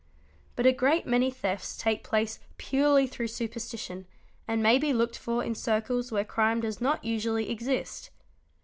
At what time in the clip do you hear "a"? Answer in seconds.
0.65-0.71